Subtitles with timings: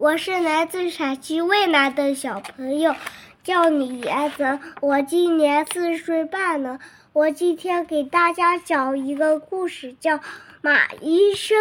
[0.00, 2.96] 我是来自陕西渭南的小朋友，
[3.44, 6.80] 叫李延泽，我今年四岁半了。
[7.12, 10.16] 我今天给大家讲一个故事，叫
[10.62, 11.58] 《马医生》。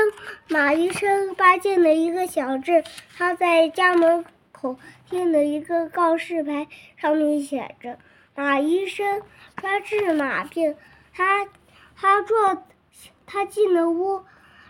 [0.47, 2.81] 马医生搬进了一个小镇，
[3.17, 4.77] 他在家门口
[5.09, 7.99] 贴了一个告示牌，上面写着
[8.35, 9.21] ：“马医生
[9.57, 10.77] 专治马病。”
[11.13, 11.45] 他
[11.93, 12.63] 他坐
[13.25, 14.23] 他进了屋，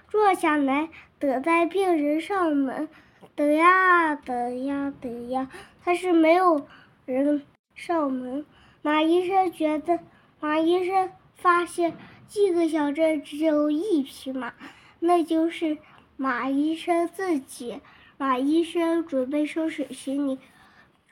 [0.10, 0.90] 坐下来
[1.20, 2.90] 等待病人上门。
[3.36, 5.50] 等呀等呀等呀，
[5.86, 6.68] 但是没有
[7.06, 8.46] 人上门。
[8.82, 10.00] 马医生觉得，
[10.40, 11.96] 马医生发现
[12.28, 14.54] 这个小镇只有一匹马，
[15.00, 15.78] 那就是
[16.18, 17.80] 马医生自己。
[18.18, 20.40] 马医生准备收拾行李，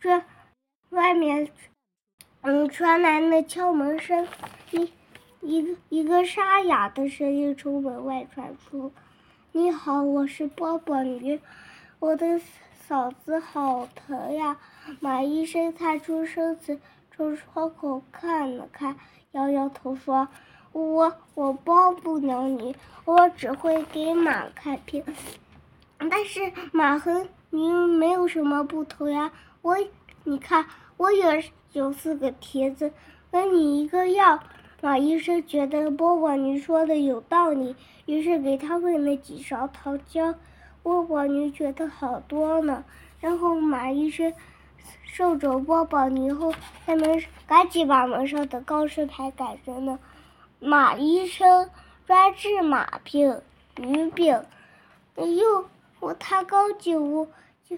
[0.02, 0.24] 这
[0.90, 1.50] 外面
[2.42, 4.28] 嗯传来了敲门声，
[4.72, 4.92] 一
[5.40, 8.92] 一个一个沙哑的声音从门外传出
[9.58, 11.42] ：“你好，我是波波鱼。”
[11.98, 12.40] 我的
[12.88, 14.56] 嗓子好疼呀！
[15.00, 18.96] 马医生探出身子，从窗口看了看，
[19.32, 20.28] 摇摇头说
[20.74, 25.04] ：“我我帮不了你，我只会给马看病。
[25.98, 27.58] 但是马和驴
[27.98, 29.32] 没有什么不同呀。
[29.64, 29.76] 我，
[30.24, 32.94] 你看，我也有四个蹄子，
[33.32, 34.40] 跟你一个样。”
[34.80, 37.76] 马医生觉得波波女说的有道理，
[38.06, 40.36] 于是给他喂了几勺糖浆。
[40.84, 42.84] 波波女觉得好多呢，
[43.20, 44.34] 然后马医生
[45.06, 46.54] 送走波波女后，
[46.86, 50.00] 开门赶紧把门上的告示牌改成了
[50.62, 51.70] “马医生
[52.06, 53.42] 专治马病、
[53.76, 54.42] 驴病”。
[55.18, 55.66] 又
[56.00, 57.28] 我他刚进屋，
[57.68, 57.76] 就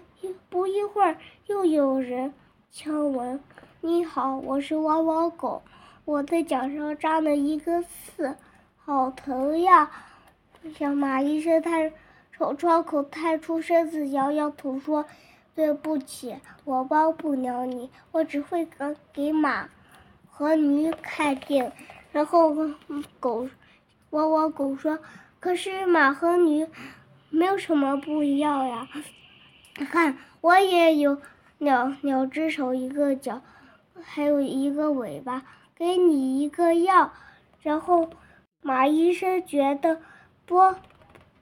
[0.50, 2.33] 不一会儿又有人
[2.70, 3.39] 敲门。
[3.80, 5.64] 你好，我是汪汪狗，
[6.09, 8.35] 我的脚上扎了一个刺，
[8.77, 9.91] 好疼呀！
[10.75, 11.93] 小马医生探。
[12.35, 15.05] 从窗口探出身子，摇摇头说
[15.53, 19.69] ：“对不起，我帮不了你，我只会给给马
[20.27, 21.71] 和驴看病。”
[22.11, 22.55] 然后
[23.20, 23.47] 狗
[24.09, 24.97] 汪汪狗说
[25.39, 26.65] ：“可是马和驴
[27.30, 28.87] 没有什么不一样呀，
[29.91, 31.21] 看我也有
[31.59, 33.43] 两两只手，一个脚，
[34.02, 35.43] 还有一个尾巴，
[35.79, 37.11] 给你一个药。”
[37.63, 38.11] 然后
[38.61, 39.99] 马医生觉得
[40.45, 40.75] 不。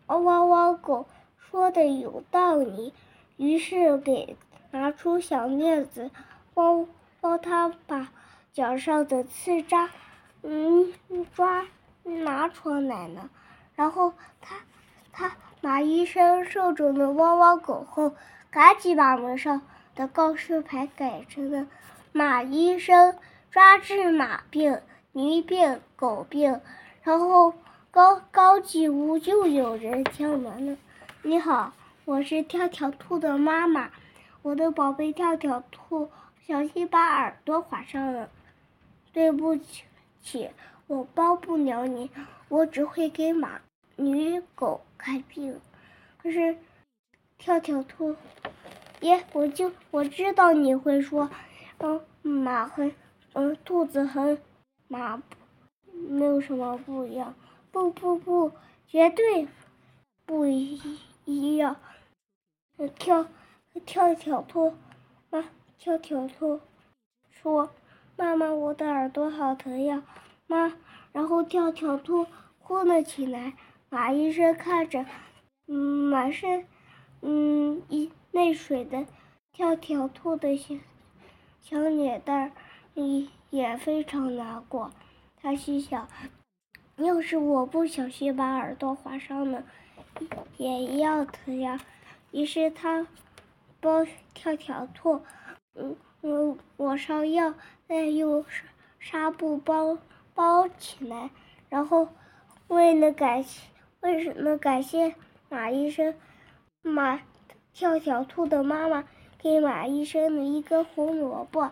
[0.10, 1.06] 汪汪狗
[1.38, 2.94] 说的有道理，
[3.36, 4.38] 于是给
[4.72, 6.10] 拿出小镊子，
[6.54, 6.88] 帮
[7.20, 8.08] 帮他把
[8.54, 9.90] 脚上的刺扎，
[10.44, 10.94] 嗯，
[11.36, 11.68] 抓
[12.04, 13.30] 拿出来了。
[13.76, 14.56] 然后他
[15.12, 18.14] 他马医生受走了汪汪狗后，
[18.50, 19.62] 赶紧把门上
[19.94, 21.68] 的告示牌改成了
[22.14, 23.18] “马医生
[23.52, 24.82] 抓治马病、
[25.14, 26.60] 驴病、狗病”，
[27.04, 27.54] 然后。
[27.90, 30.78] 刚刚进屋就有人敲门了。
[31.24, 31.74] 你好，
[32.06, 33.90] 我是跳跳兔的妈妈，
[34.44, 36.12] 我的宝贝跳跳兔
[36.46, 38.30] 小心把耳朵划伤了。
[39.14, 39.58] 对不
[40.22, 40.52] 起，
[40.86, 42.12] 我帮不了你，
[42.50, 43.62] 我只会给马、
[43.96, 45.60] 驴、狗看病。
[46.22, 46.56] 可是
[47.40, 48.16] 跳跳兔，
[49.00, 51.32] 耶，我就我知道你会说，
[51.80, 52.92] 嗯，马和
[53.38, 54.40] 嗯兔子和
[54.88, 55.22] 马
[55.94, 57.36] 没有什么不一样。
[57.72, 58.52] 不不不，
[58.88, 59.48] 绝对
[60.26, 60.82] 不一
[61.24, 61.76] 一样。
[62.98, 63.28] 跳
[63.86, 64.74] 跳跳兔，
[65.30, 66.62] 啊，跳跳兔
[67.30, 67.70] 说
[68.18, 70.02] ：“妈妈，我的耳朵好疼呀，
[70.48, 70.74] 妈。”
[71.14, 72.26] 然后跳跳兔
[72.58, 73.54] 哭了起来。
[73.90, 75.06] 马医生看着，
[75.68, 76.66] 嗯，满身
[77.22, 79.06] 嗯一泪水的
[79.54, 80.74] 跳跳兔的小
[81.62, 82.52] 小脸蛋儿，
[82.98, 84.92] 也也非常难过。
[85.42, 86.08] 他心想。
[86.98, 89.64] 要是我不小心把耳朵划伤了，
[90.58, 91.80] 也一样疼呀。
[92.32, 93.06] 于是他
[93.80, 95.22] 帮跳跳兔，
[95.76, 97.54] 嗯嗯抹上药，
[97.88, 98.44] 再用
[98.98, 100.00] 纱布包
[100.34, 101.30] 包起来。
[101.70, 102.10] 然后
[102.68, 103.68] 为了感谢，
[104.00, 105.14] 为什么感谢
[105.50, 106.16] 马医生？
[106.82, 107.22] 马
[107.74, 109.04] 跳跳兔的妈妈
[109.38, 111.72] 给马医生了一根胡萝卜。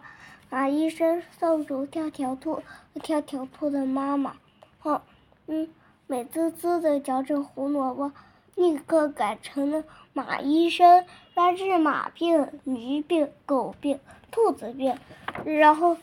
[0.49, 4.37] 马医生送走跳跳兔和跳跳兔的妈妈
[4.79, 5.01] 后。
[5.47, 5.69] 嗯，
[6.07, 8.11] 美滋滋的嚼着胡萝卜，
[8.55, 11.05] 立刻改成了马医生
[11.35, 13.99] 专治马病、驴病、狗病、
[14.31, 14.97] 兔子病。
[15.45, 15.97] 然后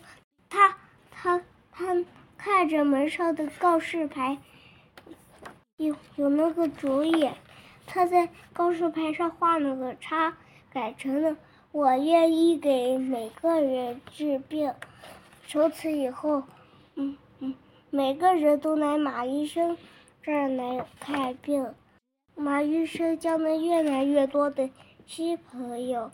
[0.48, 0.76] 他
[1.10, 1.42] 他
[1.72, 2.04] 他
[2.36, 4.38] 看着门上的告示牌，
[5.76, 7.28] 有有那个主意，
[7.86, 10.36] 他在告示牌上画了个叉，
[10.72, 11.36] 改成了
[11.72, 14.72] 我愿意给每个人治病。
[15.48, 16.42] 从此以后，
[16.94, 17.54] 嗯嗯。
[17.88, 19.76] 每个人都来马医生
[20.22, 21.74] 这儿来看病，
[22.34, 24.70] 马医生将那越来越多的
[25.06, 26.10] 新朋友。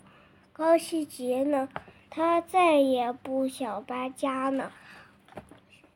[0.51, 1.69] 高希杰呢，
[2.09, 4.73] 他再也不想搬家了。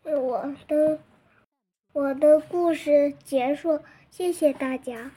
[0.04, 1.00] 我的
[1.92, 5.12] 我的故事结束，谢谢大家。